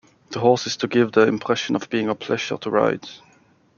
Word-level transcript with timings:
The 0.31 0.39
horse 0.39 0.65
is 0.65 0.77
to 0.77 0.87
give 0.87 1.11
the 1.11 1.27
impression 1.27 1.75
of 1.75 1.91
being 1.91 2.09
a 2.09 2.15
pleasure 2.15 2.57
to 2.57 2.71
ride. 2.71 3.07